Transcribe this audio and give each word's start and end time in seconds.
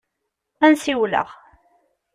Ad 0.65 0.69
n-siwleɣ. 0.73 1.27